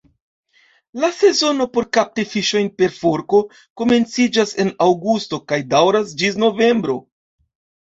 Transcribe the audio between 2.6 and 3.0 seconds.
per